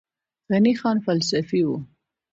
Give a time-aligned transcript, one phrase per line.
[0.51, 1.69] غني خان فلسفي و